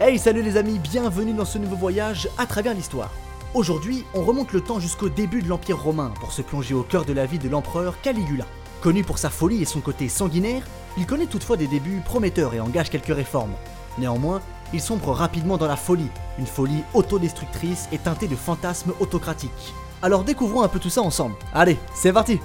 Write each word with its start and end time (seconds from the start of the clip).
Hey 0.00 0.18
salut 0.18 0.42
les 0.42 0.56
amis, 0.56 0.80
bienvenue 0.80 1.34
dans 1.34 1.44
ce 1.44 1.56
nouveau 1.56 1.76
voyage 1.76 2.28
à 2.36 2.46
travers 2.46 2.74
l'histoire. 2.74 3.12
Aujourd'hui, 3.54 4.04
on 4.12 4.24
remonte 4.24 4.52
le 4.52 4.60
temps 4.60 4.80
jusqu'au 4.80 5.08
début 5.08 5.40
de 5.40 5.48
l'Empire 5.48 5.80
romain 5.80 6.12
pour 6.18 6.32
se 6.32 6.42
plonger 6.42 6.74
au 6.74 6.82
cœur 6.82 7.04
de 7.04 7.12
la 7.12 7.26
vie 7.26 7.38
de 7.38 7.48
l'empereur 7.48 8.00
Caligula. 8.02 8.44
Connu 8.82 9.04
pour 9.04 9.18
sa 9.18 9.30
folie 9.30 9.62
et 9.62 9.64
son 9.64 9.80
côté 9.80 10.08
sanguinaire, 10.08 10.64
il 10.98 11.06
connaît 11.06 11.26
toutefois 11.26 11.56
des 11.56 11.68
débuts 11.68 12.02
prometteurs 12.04 12.54
et 12.54 12.60
engage 12.60 12.90
quelques 12.90 13.14
réformes. 13.14 13.54
Néanmoins, 13.96 14.40
il 14.72 14.80
sombre 14.80 15.12
rapidement 15.12 15.58
dans 15.58 15.68
la 15.68 15.76
folie, 15.76 16.10
une 16.40 16.46
folie 16.46 16.82
autodestructrice 16.92 17.88
et 17.92 17.98
teintée 17.98 18.26
de 18.26 18.34
fantasmes 18.34 18.94
autocratiques. 18.98 19.74
Alors 20.02 20.24
découvrons 20.24 20.62
un 20.62 20.68
peu 20.68 20.80
tout 20.80 20.90
ça 20.90 21.02
ensemble. 21.02 21.36
Allez, 21.54 21.78
c'est 21.94 22.12
parti 22.12 22.40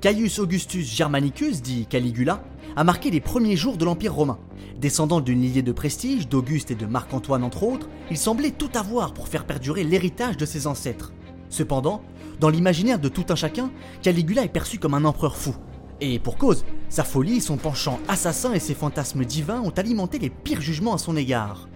Caius 0.00 0.38
Augustus 0.38 0.90
Germanicus, 0.90 1.60
dit 1.60 1.84
Caligula, 1.84 2.42
a 2.74 2.84
marqué 2.84 3.10
les 3.10 3.20
premiers 3.20 3.56
jours 3.56 3.76
de 3.76 3.84
l'Empire 3.84 4.14
romain. 4.14 4.38
Descendant 4.80 5.20
d'une 5.20 5.42
lignée 5.42 5.60
de 5.60 5.72
prestige, 5.72 6.26
d'Auguste 6.26 6.70
et 6.70 6.74
de 6.74 6.86
Marc-Antoine 6.86 7.44
entre 7.44 7.64
autres, 7.64 7.86
il 8.10 8.16
semblait 8.16 8.52
tout 8.52 8.70
avoir 8.76 9.12
pour 9.12 9.28
faire 9.28 9.44
perdurer 9.44 9.84
l'héritage 9.84 10.38
de 10.38 10.46
ses 10.46 10.66
ancêtres. 10.66 11.12
Cependant, 11.50 12.00
dans 12.38 12.48
l'imaginaire 12.48 12.98
de 12.98 13.10
tout 13.10 13.26
un 13.28 13.34
chacun, 13.34 13.70
Caligula 14.00 14.42
est 14.42 14.48
perçu 14.48 14.78
comme 14.78 14.94
un 14.94 15.04
empereur 15.04 15.36
fou. 15.36 15.54
Et 16.00 16.18
pour 16.18 16.38
cause, 16.38 16.64
sa 16.88 17.04
folie, 17.04 17.42
son 17.42 17.58
penchant 17.58 18.00
assassin 18.08 18.54
et 18.54 18.60
ses 18.60 18.72
fantasmes 18.72 19.26
divins 19.26 19.60
ont 19.60 19.68
alimenté 19.68 20.18
les 20.18 20.30
pires 20.30 20.62
jugements 20.62 20.94
à 20.94 20.98
son 20.98 21.14
égard. 21.14 21.68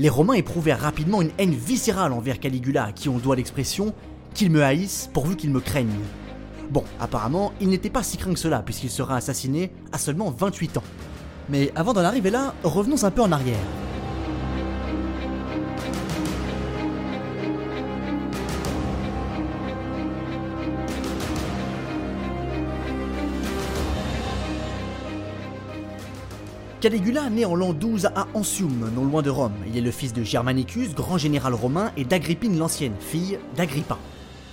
Les 0.00 0.08
Romains 0.08 0.34
éprouvèrent 0.34 0.80
rapidement 0.80 1.22
une 1.22 1.30
haine 1.38 1.54
viscérale 1.54 2.12
envers 2.12 2.40
Caligula, 2.40 2.86
à 2.86 2.92
qui 2.92 3.08
on 3.08 3.18
doit 3.18 3.36
l'expression 3.36 3.94
qu'ils 4.34 4.50
me 4.50 4.64
haïssent 4.64 5.10
pourvu 5.12 5.36
qu'ils 5.36 5.50
me 5.50 5.60
craignent. 5.60 6.00
Bon, 6.70 6.84
apparemment, 7.00 7.52
il 7.60 7.68
n'était 7.70 7.88
pas 7.88 8.02
si 8.02 8.18
craint 8.18 8.34
que 8.34 8.38
cela, 8.38 8.60
puisqu'il 8.60 8.90
sera 8.90 9.16
assassiné 9.16 9.70
à 9.92 9.98
seulement 9.98 10.30
28 10.30 10.76
ans. 10.76 10.82
Mais 11.48 11.72
avant 11.74 11.94
d'en 11.94 12.04
arriver 12.04 12.30
là, 12.30 12.54
revenons 12.62 13.04
un 13.04 13.10
peu 13.10 13.22
en 13.22 13.32
arrière. 13.32 13.56
Caligula 26.80 27.28
naît 27.28 27.44
en 27.44 27.56
l'an 27.56 27.72
12 27.72 28.06
à 28.14 28.28
Ansium, 28.34 28.90
non 28.94 29.04
loin 29.04 29.22
de 29.22 29.30
Rome. 29.30 29.54
Il 29.66 29.76
est 29.76 29.80
le 29.80 29.90
fils 29.90 30.12
de 30.12 30.22
Germanicus, 30.22 30.94
grand 30.94 31.18
général 31.18 31.54
romain, 31.54 31.90
et 31.96 32.04
d'Agrippine 32.04 32.56
l'ancienne, 32.56 32.94
fille 33.00 33.38
d'Agrippa. 33.56 33.98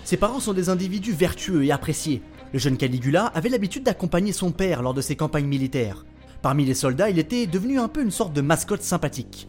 Ses 0.06 0.17
parents 0.17 0.39
sont 0.39 0.53
des 0.53 0.70
individus 0.70 1.14
vertueux 1.14 1.66
et 1.66 1.72
appréciés. 1.72 2.22
Le 2.53 2.59
jeune 2.59 2.78
Caligula 2.78 3.25
avait 3.34 3.50
l'habitude 3.50 3.81
d'accompagner 3.81 4.34
son 4.34 4.52
père 4.52 4.84
lors 4.84 4.94
de 4.94 5.02
ses 5.02 5.16
campagnes 5.16 5.48
militaires. 5.48 6.06
Parmi 6.44 6.64
les 6.64 6.75
soldats, 6.75 7.09
il 7.09 7.17
était 7.17 7.48
devenu 7.48 7.80
un 7.80 7.88
peu 7.88 8.03
une 8.03 8.11
sorte 8.11 8.31
de 8.31 8.42
mascotte 8.42 8.83
sympathique. 8.83 9.48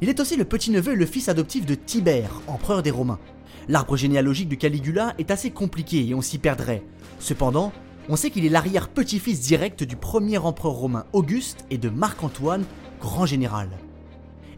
Il 0.00 0.08
est 0.08 0.18
aussi 0.18 0.36
le 0.36 0.46
petit-neveu 0.46 0.94
et 0.94 0.96
le 0.96 1.04
fils 1.04 1.28
adoptif 1.28 1.66
de 1.66 1.74
Tibère, 1.74 2.40
empereur 2.46 2.82
des 2.82 2.90
Romains. 2.90 3.18
L'arbre 3.68 3.98
généalogique 3.98 4.48
de 4.48 4.54
Caligula 4.54 5.12
est 5.18 5.30
assez 5.30 5.50
compliqué 5.50 6.08
et 6.08 6.14
on 6.14 6.22
s'y 6.22 6.38
perdrait. 6.38 6.82
Cependant, 7.18 7.70
on 8.08 8.16
sait 8.16 8.30
qu'il 8.30 8.46
est 8.46 8.48
l'arrière-petit-fils 8.48 9.40
direct 9.40 9.84
du 9.84 9.96
premier 9.96 10.38
empereur 10.38 10.72
romain 10.72 11.04
Auguste 11.12 11.66
et 11.70 11.76
de 11.76 11.90
Marc-Antoine, 11.90 12.64
grand 12.98 13.26
général. 13.26 13.68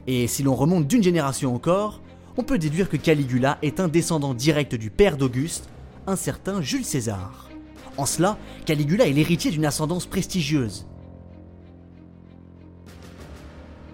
Et 0.07 0.29
si 0.29 0.45
l'on 0.45 0.55
remonte 0.55 0.87
d'une 0.87 1.03
génération 1.03 1.53
encore, 1.53 2.01
on 2.41 2.43
peut 2.43 2.57
déduire 2.57 2.89
que 2.89 2.97
Caligula 2.97 3.59
est 3.61 3.81
un 3.81 3.89
descendant 3.89 4.33
direct 4.33 4.75
du 4.75 4.89
père 4.89 5.19
d'Auguste, 5.19 5.69
un 6.07 6.17
certain 6.17 6.63
Jules 6.63 6.87
César. 6.87 7.51
En 7.99 8.07
cela, 8.07 8.39
Caligula 8.65 9.07
est 9.07 9.13
l'héritier 9.13 9.51
d'une 9.51 9.67
ascendance 9.67 10.07
prestigieuse. 10.07 10.87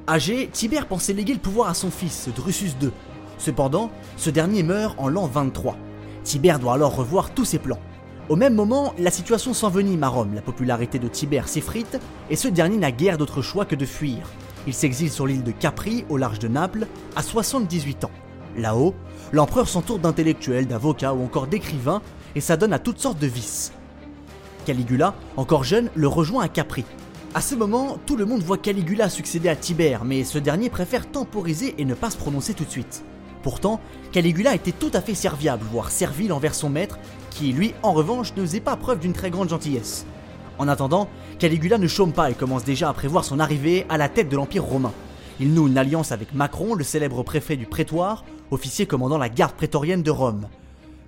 Âgé, 0.06 0.48
Tibère 0.52 0.86
pensait 0.86 1.12
léguer 1.12 1.32
le 1.32 1.40
pouvoir 1.40 1.68
à 1.68 1.74
son 1.74 1.90
fils, 1.90 2.28
Drusus 2.36 2.76
II. 2.80 2.90
Cependant, 3.36 3.90
ce 4.16 4.30
dernier 4.30 4.62
meurt 4.62 4.94
en 4.96 5.08
l'an 5.08 5.26
23. 5.26 5.76
Tibère 6.22 6.60
doit 6.60 6.74
alors 6.74 6.94
revoir 6.94 7.34
tous 7.34 7.46
ses 7.46 7.58
plans. 7.58 7.80
Au 8.28 8.36
même 8.36 8.54
moment, 8.54 8.94
la 8.96 9.10
situation 9.10 9.54
s'envenime 9.54 10.04
à 10.04 10.08
Rome, 10.08 10.36
la 10.36 10.40
popularité 10.40 11.00
de 11.00 11.08
Tibère 11.08 11.48
s'effrite, 11.48 11.98
et 12.30 12.36
ce 12.36 12.46
dernier 12.46 12.76
n'a 12.76 12.92
guère 12.92 13.18
d'autre 13.18 13.42
choix 13.42 13.64
que 13.64 13.74
de 13.74 13.86
fuir. 13.86 14.30
Il 14.68 14.74
s'exile 14.74 15.10
sur 15.10 15.26
l'île 15.26 15.42
de 15.42 15.50
Capri, 15.50 16.04
au 16.08 16.16
large 16.16 16.38
de 16.38 16.46
Naples, 16.46 16.86
à 17.16 17.22
78 17.22 18.04
ans. 18.04 18.10
Là-haut, 18.56 18.94
l'empereur 19.32 19.68
s'entoure 19.68 19.98
d'intellectuels, 19.98 20.66
d'avocats 20.66 21.14
ou 21.14 21.22
encore 21.22 21.46
d'écrivains, 21.46 22.02
et 22.34 22.40
s'adonne 22.40 22.72
à 22.72 22.78
toutes 22.78 22.98
sortes 22.98 23.18
de 23.18 23.26
vices. 23.26 23.72
Caligula, 24.64 25.14
encore 25.36 25.64
jeune, 25.64 25.90
le 25.94 26.08
rejoint 26.08 26.44
à 26.44 26.48
Capri. 26.48 26.84
À 27.34 27.40
ce 27.40 27.54
moment, 27.54 27.98
tout 28.06 28.16
le 28.16 28.24
monde 28.24 28.42
voit 28.42 28.58
Caligula 28.58 29.08
succéder 29.08 29.48
à 29.48 29.56
Tibère, 29.56 30.04
mais 30.04 30.24
ce 30.24 30.38
dernier 30.38 30.70
préfère 30.70 31.06
temporiser 31.10 31.74
et 31.78 31.84
ne 31.84 31.94
pas 31.94 32.10
se 32.10 32.16
prononcer 32.16 32.54
tout 32.54 32.64
de 32.64 32.70
suite. 32.70 33.04
Pourtant, 33.42 33.80
Caligula 34.10 34.54
était 34.54 34.72
tout 34.72 34.90
à 34.92 35.00
fait 35.00 35.14
serviable, 35.14 35.64
voire 35.70 35.90
servile 35.90 36.32
envers 36.32 36.54
son 36.54 36.68
maître, 36.68 36.98
qui 37.30 37.52
lui, 37.52 37.74
en 37.82 37.92
revanche, 37.92 38.34
ne 38.36 38.42
faisait 38.42 38.60
pas 38.60 38.76
preuve 38.76 39.00
d'une 39.00 39.12
très 39.12 39.30
grande 39.30 39.50
gentillesse. 39.50 40.06
En 40.58 40.68
attendant, 40.68 41.08
Caligula 41.38 41.78
ne 41.78 41.86
chôme 41.86 42.12
pas 42.12 42.30
et 42.30 42.34
commence 42.34 42.64
déjà 42.64 42.88
à 42.88 42.94
prévoir 42.94 43.24
son 43.24 43.38
arrivée 43.38 43.84
à 43.88 43.98
la 43.98 44.08
tête 44.08 44.28
de 44.28 44.36
l'Empire 44.36 44.64
romain. 44.64 44.92
Il 45.38 45.52
noue 45.52 45.68
une 45.68 45.76
alliance 45.76 46.12
avec 46.12 46.34
Macron, 46.34 46.74
le 46.74 46.84
célèbre 46.84 47.22
préfet 47.22 47.56
du 47.56 47.66
prétoire, 47.66 48.24
officier 48.50 48.86
commandant 48.86 49.18
la 49.18 49.28
garde 49.28 49.54
prétorienne 49.54 50.02
de 50.02 50.10
Rome. 50.10 50.48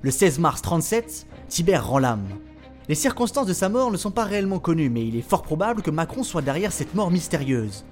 Le 0.03 0.10
16 0.10 0.38
mars 0.38 0.62
37, 0.62 1.26
Tibère 1.49 1.88
rend 1.88 1.99
l'âme. 1.99 2.28
Les 2.88 2.94
circonstances 2.94 3.47
de 3.47 3.53
sa 3.53 3.69
mort 3.69 3.91
ne 3.91 3.97
sont 3.97 4.10
pas 4.10 4.25
réellement 4.25 4.59
connues, 4.59 4.91
mais 4.91 5.06
il 5.06 5.16
est 5.16 5.28
fort 5.28 5.43
probable 5.43 5.82
que 5.82 5.91
Macron 5.91 6.22
soit 6.22 6.43
derrière 6.43 6.72
cette 6.72 6.94
mort 6.94 7.10
mystérieuse. 7.10 7.84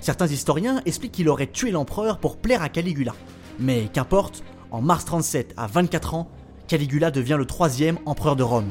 Certains 0.00 0.26
historiens 0.26 0.82
expliquent 0.86 1.12
qu'il 1.12 1.28
aurait 1.28 1.46
tué 1.46 1.70
l'empereur 1.70 2.18
pour 2.18 2.36
plaire 2.36 2.62
à 2.62 2.68
Caligula. 2.68 3.14
Mais 3.58 3.88
qu'importe, 3.92 4.42
en 4.70 4.80
mars 4.80 5.04
37, 5.04 5.54
à 5.56 5.66
24 5.66 6.14
ans, 6.14 6.28
Caligula 6.66 7.10
devient 7.10 7.36
le 7.38 7.46
troisième 7.46 7.98
empereur 8.06 8.36
de 8.36 8.42
Rome. 8.42 8.70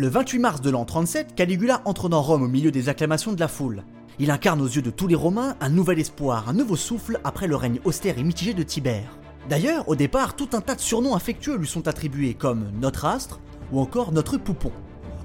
Le 0.00 0.08
28 0.08 0.38
mars 0.38 0.60
de 0.62 0.70
l'an 0.70 0.86
37, 0.86 1.34
Caligula 1.34 1.82
entre 1.84 2.08
dans 2.08 2.22
Rome 2.22 2.42
au 2.42 2.48
milieu 2.48 2.70
des 2.70 2.88
acclamations 2.88 3.34
de 3.34 3.38
la 3.38 3.48
foule. 3.48 3.84
Il 4.18 4.30
incarne 4.30 4.62
aux 4.62 4.66
yeux 4.66 4.80
de 4.80 4.88
tous 4.88 5.06
les 5.06 5.14
Romains 5.14 5.56
un 5.60 5.68
nouvel 5.68 5.98
espoir, 5.98 6.48
un 6.48 6.54
nouveau 6.54 6.74
souffle 6.74 7.20
après 7.22 7.46
le 7.46 7.54
règne 7.54 7.80
austère 7.84 8.16
et 8.16 8.22
mitigé 8.22 8.54
de 8.54 8.62
Tibère. 8.62 9.18
D'ailleurs, 9.50 9.86
au 9.90 9.96
départ, 9.96 10.36
tout 10.36 10.48
un 10.54 10.62
tas 10.62 10.74
de 10.74 10.80
surnoms 10.80 11.14
affectueux 11.14 11.58
lui 11.58 11.66
sont 11.66 11.86
attribués, 11.86 12.32
comme 12.32 12.70
notre 12.80 13.04
astre 13.04 13.40
ou 13.72 13.78
encore 13.78 14.12
notre 14.12 14.38
poupon. 14.38 14.72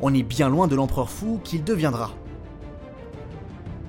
On 0.02 0.14
est 0.14 0.24
bien 0.24 0.50
loin 0.50 0.68
de 0.68 0.76
l'empereur 0.76 1.10
fou 1.10 1.40
qu'il 1.42 1.64
deviendra. 1.64 2.12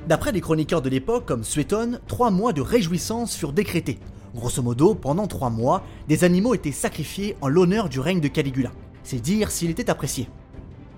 D'après 0.07 0.31
les 0.31 0.41
chroniqueurs 0.41 0.83
de 0.83 0.89
l'époque, 0.89 1.27
comme 1.27 1.43
Suétone, 1.43 1.99
trois 2.07 2.31
mois 2.31 2.53
de 2.53 2.61
réjouissance 2.61 3.35
furent 3.35 3.53
décrétés. 3.53 3.99
Grosso 4.37 4.63
modo, 4.63 4.95
pendant 4.95 5.27
trois 5.27 5.51
mois, 5.51 5.83
des 6.07 6.23
animaux 6.23 6.55
étaient 6.55 6.71
sacrifiés 6.71 7.37
en 7.41 7.49
l'honneur 7.49 7.89
du 7.89 7.99
règne 7.99 8.21
de 8.21 8.29
Caligula. 8.29 8.71
C'est 9.03 9.19
dire 9.19 9.51
s'il 9.51 9.71
était 9.71 9.91
apprécié. 9.91 10.29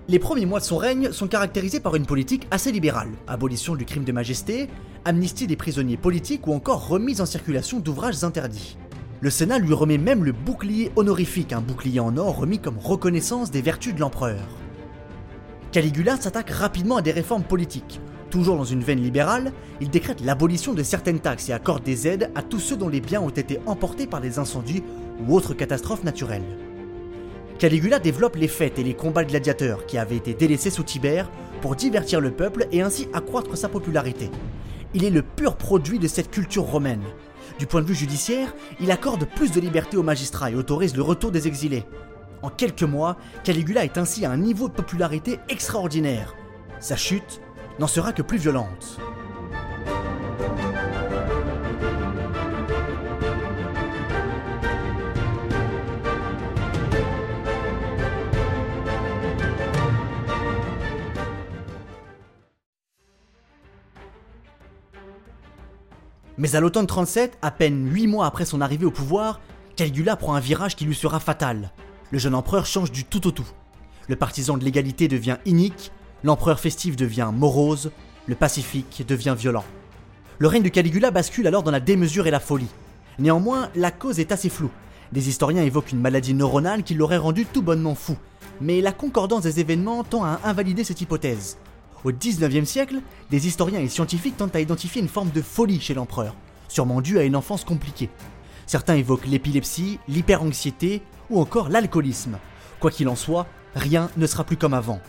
Les 0.09 0.17
premiers 0.17 0.47
mois 0.47 0.59
de 0.59 0.65
son 0.65 0.77
règne 0.77 1.11
sont 1.11 1.27
caractérisés 1.27 1.79
par 1.79 1.95
une 1.95 2.07
politique 2.07 2.47
assez 2.49 2.71
libérale, 2.71 3.11
abolition 3.27 3.75
du 3.75 3.85
crime 3.85 4.05
de 4.05 4.11
majesté, 4.11 4.67
amnistie 5.05 5.45
des 5.45 5.55
prisonniers 5.55 5.97
politiques 5.97 6.47
ou 6.47 6.53
encore 6.53 6.87
remise 6.87 7.21
en 7.21 7.27
circulation 7.27 7.79
d'ouvrages 7.79 8.23
interdits. 8.23 8.75
Le 9.21 9.29
Sénat 9.29 9.59
lui 9.59 9.71
remet 9.71 9.99
même 9.99 10.23
le 10.23 10.31
bouclier 10.31 10.91
honorifique, 10.95 11.53
un 11.53 11.61
bouclier 11.61 11.99
en 11.99 12.17
or 12.17 12.37
remis 12.37 12.57
comme 12.57 12.79
reconnaissance 12.79 13.51
des 13.51 13.61
vertus 13.61 13.93
de 13.93 13.99
l'empereur. 13.99 14.41
Caligula 15.71 16.17
s'attaque 16.17 16.49
rapidement 16.49 16.97
à 16.97 17.03
des 17.03 17.11
réformes 17.11 17.43
politiques. 17.43 18.01
Toujours 18.31 18.57
dans 18.57 18.63
une 18.63 18.83
veine 18.83 19.03
libérale, 19.03 19.53
il 19.79 19.91
décrète 19.91 20.21
l'abolition 20.21 20.73
de 20.73 20.81
certaines 20.81 21.19
taxes 21.19 21.49
et 21.49 21.53
accorde 21.53 21.83
des 21.83 22.07
aides 22.07 22.31
à 22.33 22.41
tous 22.41 22.59
ceux 22.59 22.77
dont 22.77 22.89
les 22.89 23.01
biens 23.01 23.21
ont 23.21 23.29
été 23.29 23.59
emportés 23.67 24.07
par 24.07 24.21
des 24.21 24.39
incendies 24.39 24.81
ou 25.27 25.35
autres 25.35 25.53
catastrophes 25.53 26.03
naturelles. 26.03 26.68
Caligula 27.59 27.99
développe 27.99 28.37
les 28.37 28.47
fêtes 28.47 28.79
et 28.79 28.85
les 28.85 28.93
combats 28.93 29.25
de 29.25 29.31
gladiateurs 29.31 29.85
qui 29.85 29.97
avaient 29.97 30.15
été 30.15 30.33
délaissés 30.33 30.69
sous 30.69 30.83
Tibère 30.83 31.29
pour 31.61 31.75
divertir 31.75 32.21
le 32.21 32.31
peuple 32.31 32.67
et 32.71 32.81
ainsi 32.81 33.09
accroître 33.11 33.57
sa 33.57 33.67
popularité. 33.67 34.31
Il 34.93 35.03
est 35.03 35.09
le 35.09 35.23
pur 35.23 35.57
produit 35.57 35.99
de 35.99 36.07
cette 36.07 36.31
culture 36.31 36.63
romaine. 36.63 37.03
Du 37.59 37.67
point 37.67 37.81
de 37.81 37.85
vue 37.85 37.95
judiciaire, 37.95 38.55
il 38.79 38.91
accorde 38.91 39.25
plus 39.25 39.51
de 39.51 39.59
liberté 39.59 39.97
aux 39.97 40.03
magistrats 40.03 40.51
et 40.51 40.55
autorise 40.55 40.95
le 40.95 41.03
retour 41.03 41.31
des 41.31 41.49
exilés. 41.49 41.83
En 42.43 42.49
quelques 42.49 42.83
mois, 42.83 43.17
Caligula 43.43 43.83
est 43.83 43.97
ainsi 43.97 44.23
à 44.23 44.31
un 44.31 44.37
niveau 44.37 44.69
de 44.69 44.73
popularité 44.73 45.37
extraordinaire. 45.49 46.37
Sa 46.79 46.95
chute 46.95 47.41
n'en 47.77 47.87
sera 47.87 48.13
que 48.13 48.21
plus 48.21 48.37
violente. 48.37 49.01
Mais 66.39 66.55
à 66.55 66.61
l'automne 66.61 66.87
37, 66.87 67.37
à 67.41 67.51
peine 67.51 67.91
8 67.93 68.07
mois 68.07 68.25
après 68.25 68.45
son 68.45 68.61
arrivée 68.61 68.85
au 68.85 68.91
pouvoir, 68.91 69.41
Caligula 69.75 70.15
prend 70.15 70.35
un 70.35 70.39
virage 70.39 70.77
qui 70.77 70.85
lui 70.85 70.95
sera 70.95 71.19
fatal. 71.19 71.73
Le 72.11 72.17
jeune 72.17 72.33
empereur 72.33 72.65
change 72.65 72.93
du 72.93 73.03
tout 73.03 73.27
au 73.27 73.31
tout. 73.31 73.47
Le 74.07 74.15
partisan 74.15 74.57
de 74.57 74.63
l'égalité 74.63 75.09
devient 75.09 75.35
inique, 75.45 75.91
l'empereur 76.23 76.61
festif 76.61 76.95
devient 76.95 77.29
morose, 77.33 77.91
le 78.25 78.35
pacifique 78.35 79.03
devient 79.05 79.35
violent. 79.37 79.65
Le 80.37 80.47
règne 80.47 80.63
de 80.63 80.69
Caligula 80.69 81.11
bascule 81.11 81.45
alors 81.45 81.61
dans 81.61 81.71
la 81.71 81.81
démesure 81.81 82.25
et 82.25 82.31
la 82.31 82.39
folie. 82.39 82.71
Néanmoins, 83.19 83.69
la 83.75 83.91
cause 83.91 84.21
est 84.21 84.31
assez 84.31 84.47
floue. 84.47 84.71
Des 85.11 85.27
historiens 85.27 85.63
évoquent 85.63 85.91
une 85.91 85.99
maladie 85.99 86.33
neuronale 86.33 86.83
qui 86.83 86.95
l'aurait 86.95 87.17
rendu 87.17 87.45
tout 87.45 87.61
bonnement 87.61 87.95
fou, 87.95 88.15
mais 88.61 88.79
la 88.79 88.93
concordance 88.93 89.43
des 89.43 89.59
événements 89.59 90.05
tend 90.05 90.23
à 90.23 90.39
invalider 90.45 90.85
cette 90.85 91.01
hypothèse. 91.01 91.57
Au 92.05 92.11
19e 92.11 92.63
siècle, 92.63 93.01
des 93.29 93.47
historiens 93.47 93.81
et 93.81 93.89
scientifiques 93.89 94.37
tentent 94.37 94.55
à 94.55 94.61
identifier 94.61 95.01
une 95.01 95.09
forme 95.09 95.31
de 95.31 95.41
folie 95.41 95.81
chez 95.81 95.93
l'empereur, 95.93 96.33
sûrement 96.69 97.01
due 97.01 97.19
à 97.19 97.23
une 97.23 97.35
enfance 97.35 97.65
compliquée. 97.65 98.09
Certains 98.67 98.95
évoquent 98.95 99.27
l'épilepsie, 99.27 99.99
l'hyperanxiété 100.07 101.01
ou 101.29 101.41
encore 101.41 101.67
l'alcoolisme. 101.67 102.37
Quoi 102.79 102.91
qu'il 102.91 103.09
en 103.09 103.17
soit, 103.17 103.47
rien 103.75 104.09
ne 104.15 104.27
sera 104.27 104.45
plus 104.45 104.55
comme 104.55 104.73
avant. 104.73 105.01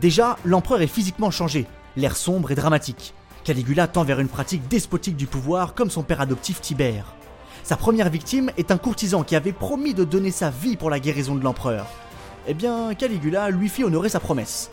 Déjà, 0.00 0.36
l'empereur 0.44 0.82
est 0.82 0.88
physiquement 0.88 1.30
changé, 1.30 1.66
l'air 1.96 2.16
sombre 2.16 2.50
et 2.50 2.56
dramatique. 2.56 3.14
Caligula 3.44 3.86
tend 3.86 4.02
vers 4.02 4.18
une 4.18 4.28
pratique 4.28 4.66
despotique 4.66 5.16
du 5.16 5.26
pouvoir 5.26 5.74
comme 5.74 5.90
son 5.90 6.02
père 6.02 6.20
adoptif 6.20 6.60
Tibère. 6.60 7.14
Sa 7.62 7.76
première 7.76 8.10
victime 8.10 8.50
est 8.56 8.72
un 8.72 8.78
courtisan 8.78 9.22
qui 9.22 9.36
avait 9.36 9.52
promis 9.52 9.94
de 9.94 10.02
donner 10.02 10.32
sa 10.32 10.50
vie 10.50 10.76
pour 10.76 10.90
la 10.90 10.98
guérison 10.98 11.36
de 11.36 11.44
l'empereur. 11.44 11.86
Eh 12.48 12.54
bien, 12.54 12.92
Caligula 12.94 13.50
lui 13.50 13.68
fit 13.68 13.84
honorer 13.84 14.08
sa 14.08 14.20
promesse. 14.20 14.70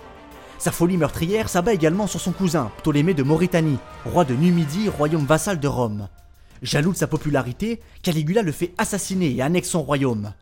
Sa 0.61 0.71
folie 0.71 0.97
meurtrière 0.97 1.49
s'abat 1.49 1.73
également 1.73 2.05
sur 2.05 2.21
son 2.21 2.33
cousin, 2.33 2.69
Ptolémée 2.77 3.15
de 3.15 3.23
Mauritanie, 3.23 3.79
roi 4.05 4.25
de 4.25 4.35
Numidie, 4.35 4.89
royaume 4.89 5.25
vassal 5.25 5.59
de 5.59 5.67
Rome. 5.67 6.07
Jaloux 6.61 6.91
de 6.91 6.97
sa 6.97 7.07
popularité, 7.07 7.81
Caligula 8.03 8.43
le 8.43 8.51
fait 8.51 8.71
assassiner 8.77 9.31
et 9.31 9.41
annexe 9.41 9.69
son 9.69 9.81
royaume. 9.81 10.33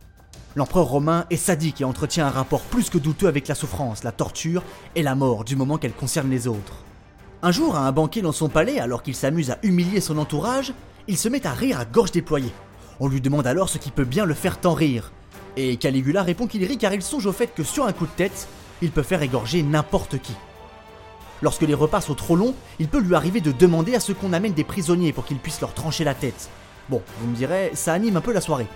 L'empereur 0.56 0.88
romain 0.88 1.24
est 1.30 1.38
sadique 1.38 1.80
et 1.80 1.84
entretient 1.84 2.26
un 2.26 2.30
rapport 2.30 2.60
plus 2.60 2.90
que 2.90 2.98
douteux 2.98 3.28
avec 3.28 3.48
la 3.48 3.54
souffrance, 3.54 4.04
la 4.04 4.12
torture 4.12 4.62
et 4.94 5.02
la 5.02 5.14
mort 5.14 5.42
du 5.42 5.56
moment 5.56 5.78
qu'elle 5.78 5.94
concerne 5.94 6.28
les 6.28 6.46
autres. 6.46 6.84
Un 7.42 7.50
jour, 7.50 7.74
à 7.74 7.86
un 7.86 7.92
banquet 7.92 8.20
dans 8.20 8.30
son 8.30 8.50
palais, 8.50 8.78
alors 8.78 9.02
qu'il 9.02 9.14
s'amuse 9.14 9.50
à 9.50 9.58
humilier 9.62 10.02
son 10.02 10.18
entourage, 10.18 10.74
il 11.08 11.16
se 11.16 11.30
met 11.30 11.46
à 11.46 11.54
rire 11.54 11.80
à 11.80 11.86
gorge 11.86 12.12
déployée. 12.12 12.52
On 13.00 13.08
lui 13.08 13.22
demande 13.22 13.46
alors 13.46 13.70
ce 13.70 13.78
qui 13.78 13.90
peut 13.90 14.04
bien 14.04 14.26
le 14.26 14.34
faire 14.34 14.60
tant 14.60 14.74
rire. 14.74 15.12
Et 15.56 15.78
Caligula 15.78 16.22
répond 16.22 16.46
qu'il 16.46 16.62
rit 16.64 16.76
car 16.76 16.92
il 16.92 17.00
songe 17.00 17.24
au 17.24 17.32
fait 17.32 17.54
que 17.54 17.64
sur 17.64 17.86
un 17.86 17.92
coup 17.92 18.04
de 18.04 18.10
tête, 18.10 18.48
il 18.82 18.90
peut 18.90 19.02
faire 19.02 19.22
égorger 19.22 19.62
n'importe 19.62 20.18
qui. 20.18 20.34
Lorsque 21.42 21.62
les 21.62 21.74
repas 21.74 22.00
sont 22.00 22.14
trop 22.14 22.36
longs, 22.36 22.54
il 22.78 22.88
peut 22.88 23.00
lui 23.00 23.14
arriver 23.14 23.40
de 23.40 23.52
demander 23.52 23.94
à 23.94 24.00
ce 24.00 24.12
qu'on 24.12 24.32
amène 24.32 24.52
des 24.52 24.64
prisonniers 24.64 25.12
pour 25.12 25.24
qu'ils 25.24 25.38
puissent 25.38 25.60
leur 25.60 25.72
trancher 25.72 26.04
la 26.04 26.14
tête. 26.14 26.50
Bon, 26.88 27.02
vous 27.20 27.28
me 27.28 27.36
direz, 27.36 27.70
ça 27.74 27.92
anime 27.92 28.16
un 28.16 28.20
peu 28.20 28.32
la 28.32 28.40
soirée. 28.40 28.66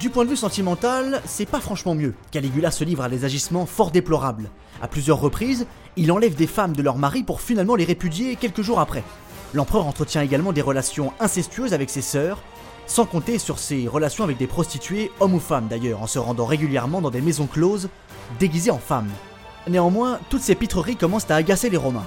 Du 0.00 0.10
point 0.10 0.24
de 0.24 0.30
vue 0.30 0.36
sentimental, 0.36 1.20
c'est 1.26 1.46
pas 1.46 1.60
franchement 1.60 1.94
mieux. 1.94 2.14
Caligula 2.30 2.70
se 2.70 2.84
livre 2.84 3.02
à 3.02 3.08
des 3.08 3.24
agissements 3.24 3.66
fort 3.66 3.90
déplorables. 3.90 4.50
À 4.80 4.88
plusieurs 4.88 5.20
reprises, 5.20 5.66
il 5.96 6.10
enlève 6.12 6.34
des 6.34 6.46
femmes 6.46 6.74
de 6.74 6.82
leur 6.82 6.98
mari 6.98 7.22
pour 7.22 7.40
finalement 7.40 7.74
les 7.74 7.84
répudier 7.84 8.36
quelques 8.36 8.62
jours 8.62 8.80
après. 8.80 9.04
L'empereur 9.54 9.86
entretient 9.86 10.22
également 10.22 10.52
des 10.52 10.62
relations 10.62 11.12
incestueuses 11.20 11.74
avec 11.74 11.90
ses 11.90 12.00
sœurs, 12.00 12.42
sans 12.86 13.06
compter 13.06 13.38
sur 13.38 13.58
ses 13.58 13.88
relations 13.88 14.24
avec 14.24 14.38
des 14.38 14.46
prostituées, 14.46 15.10
hommes 15.20 15.34
ou 15.34 15.40
femmes 15.40 15.68
d'ailleurs, 15.68 16.02
en 16.02 16.06
se 16.06 16.18
rendant 16.18 16.46
régulièrement 16.46 17.00
dans 17.00 17.10
des 17.10 17.20
maisons 17.20 17.46
closes 17.46 17.88
déguisé 18.38 18.70
en 18.70 18.78
femme. 18.78 19.08
Néanmoins, 19.68 20.18
toutes 20.28 20.42
ces 20.42 20.54
pitreries 20.54 20.96
commencent 20.96 21.30
à 21.30 21.36
agacer 21.36 21.70
les 21.70 21.76
Romains. 21.76 22.06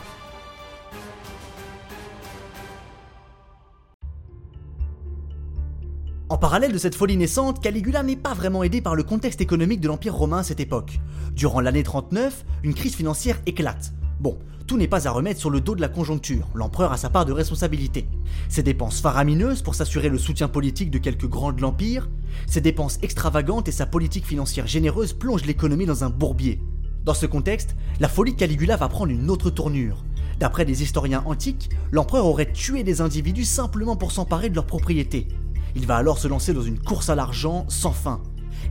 En 6.27 6.37
parallèle 6.37 6.73
de 6.73 6.77
cette 6.77 6.95
folie 6.95 7.17
naissante, 7.17 7.61
Caligula 7.61 8.01
n'est 8.01 8.15
pas 8.15 8.33
vraiment 8.33 8.63
aidé 8.63 8.81
par 8.81 8.95
le 8.95 9.03
contexte 9.03 9.41
économique 9.41 9.79
de 9.79 9.87
l'Empire 9.87 10.15
romain 10.15 10.39
à 10.39 10.43
cette 10.43 10.59
époque. 10.59 10.99
Durant 11.33 11.61
l'année 11.61 11.83
39, 11.83 12.43
une 12.63 12.73
crise 12.73 12.95
financière 12.95 13.39
éclate. 13.45 13.93
Bon, 14.19 14.37
tout 14.67 14.77
n'est 14.77 14.87
pas 14.87 15.07
à 15.07 15.11
remettre 15.11 15.39
sur 15.39 15.49
le 15.49 15.61
dos 15.61 15.75
de 15.75 15.81
la 15.81 15.89
conjoncture, 15.89 16.47
l'empereur 16.55 16.91
a 16.91 16.97
sa 16.97 17.09
part 17.09 17.25
de 17.25 17.31
responsabilité. 17.31 18.07
Ses 18.49 18.63
dépenses 18.63 19.01
faramineuses 19.01 19.61
pour 19.61 19.75
s'assurer 19.75 20.09
le 20.09 20.17
soutien 20.17 20.47
politique 20.47 20.89
de 20.89 20.97
quelques 20.97 21.27
grands 21.27 21.51
de 21.51 21.61
l'Empire, 21.61 22.09
ses 22.47 22.61
dépenses 22.61 22.97
extravagantes 23.01 23.67
et 23.67 23.73
sa 23.73 23.85
politique 23.85 24.25
financière 24.25 24.67
généreuse 24.67 25.13
plongent 25.13 25.45
l'économie 25.45 25.85
dans 25.85 26.03
un 26.03 26.09
bourbier. 26.09 26.61
Dans 27.03 27.13
ce 27.13 27.27
contexte, 27.27 27.75
la 27.99 28.07
folie 28.07 28.33
de 28.33 28.39
Caligula 28.39 28.77
va 28.77 28.89
prendre 28.89 29.11
une 29.11 29.29
autre 29.29 29.51
tournure. 29.51 30.03
D'après 30.39 30.65
des 30.65 30.81
historiens 30.81 31.23
antiques, 31.25 31.69
l'empereur 31.91 32.25
aurait 32.25 32.51
tué 32.51 32.83
des 32.83 33.01
individus 33.01 33.45
simplement 33.45 33.95
pour 33.95 34.11
s'emparer 34.11 34.49
de 34.49 34.55
leurs 34.55 34.65
propriétés. 34.65 35.27
Il 35.75 35.85
va 35.85 35.97
alors 35.97 36.17
se 36.17 36.27
lancer 36.27 36.53
dans 36.53 36.63
une 36.63 36.79
course 36.79 37.09
à 37.09 37.15
l'argent 37.15 37.65
sans 37.67 37.91
fin. 37.91 38.21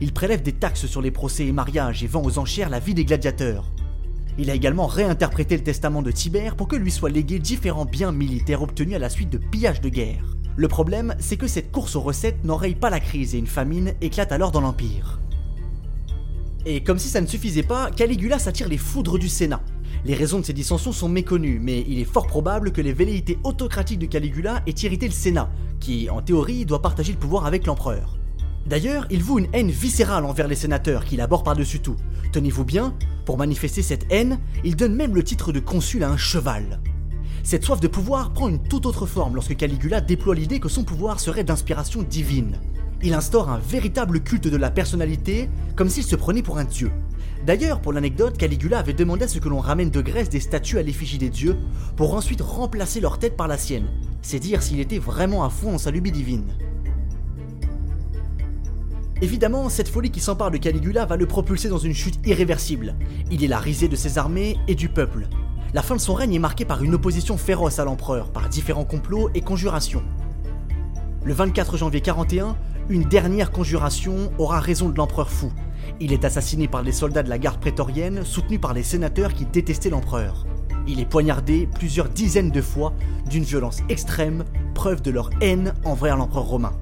Il 0.01 0.11
prélève 0.11 0.41
des 0.41 0.51
taxes 0.51 0.87
sur 0.87 1.01
les 1.01 1.11
procès 1.11 1.45
et 1.45 1.53
mariages 1.53 2.03
et 2.03 2.07
vend 2.07 2.23
aux 2.23 2.37
enchères 2.37 2.69
la 2.69 2.79
vie 2.79 2.93
des 2.93 3.05
gladiateurs. 3.05 3.71
Il 4.37 4.49
a 4.49 4.55
également 4.55 4.85
réinterprété 4.85 5.55
le 5.55 5.63
testament 5.63 6.01
de 6.01 6.11
Tibère 6.11 6.55
pour 6.55 6.67
que 6.67 6.75
lui 6.75 6.91
soient 6.91 7.09
légués 7.09 7.39
différents 7.39 7.85
biens 7.85 8.11
militaires 8.11 8.61
obtenus 8.61 8.95
à 8.95 8.99
la 8.99 9.09
suite 9.09 9.29
de 9.29 9.37
pillages 9.37 9.79
de 9.79 9.89
guerre. 9.89 10.35
Le 10.57 10.67
problème, 10.67 11.15
c'est 11.19 11.37
que 11.37 11.47
cette 11.47 11.71
course 11.71 11.95
aux 11.95 12.01
recettes 12.01 12.43
n'enraye 12.43 12.75
pas 12.75 12.89
la 12.89 12.99
crise 12.99 13.33
et 13.33 13.37
une 13.37 13.47
famine 13.47 13.93
éclate 14.01 14.33
alors 14.33 14.51
dans 14.51 14.61
l'Empire. 14.61 15.19
Et 16.65 16.83
comme 16.83 16.99
si 16.99 17.07
ça 17.07 17.21
ne 17.21 17.27
suffisait 17.27 17.63
pas, 17.63 17.91
Caligula 17.91 18.39
s'attire 18.39 18.67
les 18.67 18.77
foudres 18.77 19.19
du 19.19 19.29
Sénat. 19.29 19.61
Les 20.03 20.15
raisons 20.15 20.39
de 20.39 20.45
ces 20.45 20.53
dissensions 20.53 20.91
sont 20.91 21.09
méconnues, 21.09 21.59
mais 21.61 21.85
il 21.87 21.99
est 21.99 22.05
fort 22.05 22.27
probable 22.27 22.71
que 22.71 22.81
les 22.81 22.93
velléités 22.93 23.39
autocratiques 23.43 23.99
de 23.99 24.05
Caligula 24.05 24.61
aient 24.67 24.71
irrité 24.71 25.07
le 25.07 25.13
Sénat, 25.13 25.49
qui, 25.79 26.09
en 26.09 26.21
théorie, 26.21 26.65
doit 26.65 26.81
partager 26.81 27.13
le 27.13 27.19
pouvoir 27.19 27.45
avec 27.45 27.65
l'empereur. 27.65 28.17
D'ailleurs, 28.65 29.05
il 29.11 29.21
voue 29.21 29.37
une 29.37 29.47
haine 29.53 29.69
viscérale 29.69 30.25
envers 30.25 30.47
les 30.47 30.55
sénateurs 30.55 31.05
qu'il 31.05 31.21
aborde 31.21 31.45
par-dessus 31.45 31.81
tout. 31.81 31.97
Tenez-vous 32.31 32.65
bien, 32.65 32.95
pour 33.23 33.37
manifester 33.37 33.83
cette 33.83 34.07
haine, 34.09 34.39
il 34.63 34.75
donne 34.75 34.95
même 34.95 35.13
le 35.13 35.23
titre 35.23 35.51
de 35.51 35.59
consul 35.59 36.03
à 36.03 36.09
un 36.09 36.17
cheval. 36.17 36.79
Cette 37.43 37.63
soif 37.63 37.79
de 37.79 37.87
pouvoir 37.87 38.33
prend 38.33 38.49
une 38.49 38.63
toute 38.63 38.87
autre 38.87 39.05
forme 39.05 39.35
lorsque 39.35 39.55
Caligula 39.55 40.01
déploie 40.01 40.33
l'idée 40.33 40.59
que 40.59 40.67
son 40.67 40.83
pouvoir 40.83 41.19
serait 41.19 41.43
d'inspiration 41.43 42.01
divine. 42.01 42.57
Il 43.03 43.13
instaure 43.13 43.49
un 43.49 43.59
véritable 43.59 44.21
culte 44.21 44.47
de 44.47 44.57
la 44.57 44.71
personnalité, 44.71 45.47
comme 45.75 45.89
s'il 45.89 46.03
se 46.03 46.15
prenait 46.15 46.41
pour 46.41 46.57
un 46.57 46.63
dieu. 46.63 46.91
D'ailleurs, 47.45 47.81
pour 47.81 47.93
l'anecdote, 47.93 48.35
Caligula 48.35 48.79
avait 48.79 48.93
demandé 48.93 49.25
à 49.25 49.27
ce 49.27 49.37
que 49.37 49.49
l'on 49.49 49.59
ramène 49.59 49.91
de 49.91 50.01
Grèce 50.01 50.29
des 50.29 50.39
statues 50.39 50.79
à 50.79 50.81
l'effigie 50.81 51.19
des 51.19 51.29
dieux, 51.29 51.55
pour 51.95 52.15
ensuite 52.15 52.41
remplacer 52.41 52.99
leur 52.99 53.19
tête 53.19 53.37
par 53.37 53.47
la 53.47 53.59
sienne. 53.59 53.85
C'est 54.23 54.39
dire 54.39 54.63
s'il 54.63 54.79
était 54.79 54.97
vraiment 54.97 55.43
à 55.43 55.51
fond 55.51 55.75
en 55.75 55.77
sa 55.77 55.91
lubie 55.91 56.11
divine. 56.11 56.47
Évidemment, 59.21 59.69
cette 59.69 59.87
folie 59.87 60.11
qui 60.11 60.19
s'empare 60.19 60.51
de 60.51 60.57
Caligula 60.57 61.05
va 61.05 61.15
le 61.15 61.25
propulser 61.25 61.69
dans 61.69 61.77
une 61.77 61.93
chute 61.93 62.19
irréversible. 62.25 62.95
Il 63.31 63.45
est 63.45 63.47
la 63.47 63.59
risée 63.59 63.87
de 63.87 63.95
ses 63.95 64.17
armées 64.17 64.57
et 64.67 64.75
du 64.75 64.89
peuple. 64.89 65.27
La 65.73 65.81
fin 65.81 65.95
de 65.95 66.01
son 66.01 66.13
règne 66.13 66.33
est 66.33 66.39
marquée 66.39 66.65
par 66.65 66.83
une 66.83 66.95
opposition 66.95 67.37
féroce 67.37 67.79
à 67.79 67.85
l'empereur, 67.85 68.31
par 68.31 68.49
différents 68.49 68.83
complots 68.83 69.29
et 69.33 69.39
conjurations. 69.39 70.03
Le 71.23 71.33
24 71.33 71.77
janvier 71.77 72.01
41, 72.01 72.57
une 72.89 73.03
dernière 73.03 73.51
conjuration 73.51 74.31
aura 74.37 74.59
raison 74.59 74.89
de 74.89 74.97
l'empereur 74.97 75.29
fou. 75.29 75.51
Il 76.01 76.11
est 76.11 76.25
assassiné 76.25 76.67
par 76.67 76.83
les 76.83 76.91
soldats 76.91 77.23
de 77.23 77.29
la 77.29 77.37
garde 77.37 77.61
prétorienne, 77.61 78.25
soutenus 78.25 78.59
par 78.59 78.73
les 78.73 78.83
sénateurs 78.83 79.33
qui 79.33 79.45
détestaient 79.45 79.89
l'empereur. 79.89 80.45
Il 80.87 80.99
est 80.99 81.09
poignardé 81.09 81.67
plusieurs 81.73 82.09
dizaines 82.09 82.51
de 82.51 82.61
fois 82.61 82.93
d'une 83.29 83.43
violence 83.43 83.79
extrême, 83.87 84.43
preuve 84.73 85.01
de 85.01 85.11
leur 85.11 85.29
haine 85.41 85.73
envers 85.85 86.17
l'empereur 86.17 86.43
romain. 86.43 86.73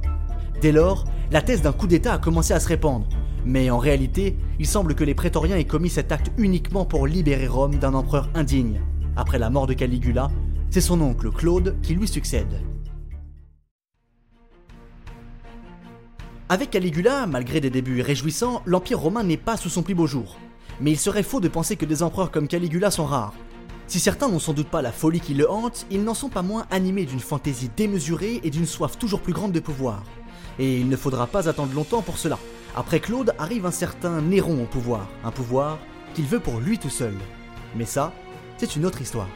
Dès 0.63 0.72
lors, 0.72 1.03
la 1.29 1.41
thèse 1.41 1.62
d'un 1.62 1.74
coup 1.74 1.88
d'État 1.88 2.13
a 2.13 2.17
commencé 2.17 2.53
à 2.53 2.60
se 2.62 2.70
répandre. 2.70 3.05
Mais 3.43 3.70
en 3.70 3.79
réalité, 3.79 4.38
il 4.60 4.65
semble 4.65 4.96
que 4.96 5.03
les 5.03 5.13
prétoriens 5.13 5.58
aient 5.58 5.65
commis 5.65 5.89
cet 5.89 6.13
acte 6.13 6.32
uniquement 6.38 6.86
pour 6.86 7.05
libérer 7.05 7.48
Rome 7.48 7.79
d'un 7.79 7.93
empereur 7.93 8.29
indigne. 8.34 8.79
Après 9.17 9.39
la 9.39 9.50
mort 9.50 9.67
de 9.67 9.74
Caligula, 9.74 10.32
c'est 10.70 10.79
son 10.79 11.01
oncle 11.01 11.32
Claude 11.32 11.75
qui 11.82 11.96
lui 11.96 12.08
succède. 12.08 12.62
Avec 16.48 16.70
Caligula, 16.70 17.27
malgré 17.27 17.60
des 17.60 17.70
débuts 17.70 18.01
réjouissants, 18.01 18.62
l'Empire 18.65 19.01
romain 19.01 19.24
n'est 19.24 19.36
pas 19.36 19.58
sous 19.58 19.67
son 19.67 19.84
plus 19.84 19.96
beau 19.96 20.08
jour. 20.08 20.38
Mais 20.79 20.91
il 20.91 20.98
serait 20.98 21.24
faux 21.24 21.41
de 21.41 21.50
penser 21.50 21.75
que 21.75 21.84
des 21.84 22.03
empereurs 22.03 22.32
comme 22.32 22.48
Caligula 22.48 22.89
sont 22.89 23.05
rares. 23.05 23.34
Si 23.88 24.00
certains 24.00 24.29
n'ont 24.29 24.39
sans 24.39 24.53
doute 24.53 24.70
pas 24.70 24.82
la 24.82 24.93
folie 24.93 25.20
qui 25.20 25.34
le 25.34 25.51
hante, 25.51 25.86
ils 25.91 26.05
n'en 26.05 26.13
sont 26.13 26.29
pas 26.29 26.41
moins 26.41 26.67
animés 26.72 27.05
d'une 27.05 27.20
fantaisie 27.20 27.70
démesurée 27.75 28.39
et 28.46 28.50
d'une 28.50 28.65
soif 28.65 28.98
toujours 28.98 29.20
plus 29.20 29.34
grande 29.34 29.51
de 29.51 29.60
pouvoir. 29.60 30.05
Et 30.60 30.77
il 30.79 30.89
ne 30.89 30.95
faudra 30.95 31.27
pas 31.27 31.50
attendre 31.50 31.74
longtemps 31.74 32.01
pour 32.01 32.17
cela. 32.17 32.38
Après 32.75 33.00
Claude 33.00 33.33
arrive 33.38 33.65
un 33.65 33.72
certain 33.72 34.22
Néron 34.22 34.63
au 34.63 34.65
pouvoir, 34.65 35.07
un 35.24 35.31
pouvoir 35.31 35.79
qu'il 36.13 36.25
veut 36.25 36.39
pour 36.39 36.60
lui 36.60 36.77
tout 36.77 36.89
seul. 36.89 37.13
Mais 37.75 37.86
ça, 37.86 38.13
c'est 38.57 38.75
une 38.75 38.86
autre 38.86 39.01
histoire. 39.01 39.27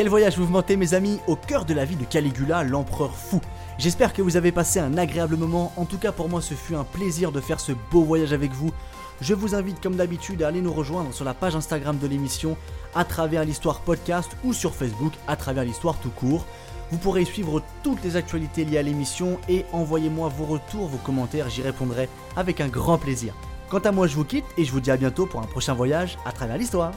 Quel 0.00 0.08
voyage 0.08 0.38
mouvementé 0.38 0.76
mes 0.78 0.94
amis 0.94 1.20
au 1.26 1.36
cœur 1.36 1.66
de 1.66 1.74
la 1.74 1.84
vie 1.84 1.94
de 1.94 2.06
Caligula, 2.06 2.62
l'empereur 2.62 3.14
fou? 3.14 3.38
J'espère 3.76 4.14
que 4.14 4.22
vous 4.22 4.38
avez 4.38 4.50
passé 4.50 4.80
un 4.80 4.96
agréable 4.96 5.36
moment, 5.36 5.74
en 5.76 5.84
tout 5.84 5.98
cas 5.98 6.10
pour 6.10 6.30
moi 6.30 6.40
ce 6.40 6.54
fut 6.54 6.74
un 6.74 6.84
plaisir 6.84 7.32
de 7.32 7.40
faire 7.42 7.60
ce 7.60 7.72
beau 7.90 8.02
voyage 8.02 8.32
avec 8.32 8.50
vous. 8.52 8.72
Je 9.20 9.34
vous 9.34 9.54
invite 9.54 9.78
comme 9.82 9.96
d'habitude 9.96 10.42
à 10.42 10.48
aller 10.48 10.62
nous 10.62 10.72
rejoindre 10.72 11.12
sur 11.12 11.26
la 11.26 11.34
page 11.34 11.54
Instagram 11.54 11.98
de 11.98 12.06
l'émission 12.06 12.56
à 12.94 13.04
travers 13.04 13.44
l'histoire 13.44 13.80
podcast 13.80 14.30
ou 14.42 14.54
sur 14.54 14.74
Facebook 14.74 15.12
à 15.28 15.36
travers 15.36 15.64
l'histoire 15.64 15.98
tout 15.98 16.08
court. 16.08 16.46
Vous 16.90 16.96
pourrez 16.96 17.26
suivre 17.26 17.62
toutes 17.82 18.02
les 18.02 18.16
actualités 18.16 18.64
liées 18.64 18.78
à 18.78 18.82
l'émission 18.82 19.38
et 19.50 19.66
envoyez-moi 19.74 20.30
vos 20.30 20.46
retours, 20.46 20.88
vos 20.88 20.96
commentaires, 20.96 21.50
j'y 21.50 21.60
répondrai 21.60 22.08
avec 22.36 22.62
un 22.62 22.68
grand 22.68 22.96
plaisir. 22.96 23.34
Quant 23.68 23.80
à 23.80 23.92
moi 23.92 24.06
je 24.06 24.14
vous 24.14 24.24
quitte 24.24 24.46
et 24.56 24.64
je 24.64 24.72
vous 24.72 24.80
dis 24.80 24.90
à 24.90 24.96
bientôt 24.96 25.26
pour 25.26 25.42
un 25.42 25.46
prochain 25.46 25.74
voyage 25.74 26.16
à 26.24 26.32
travers 26.32 26.56
l'histoire. 26.56 26.92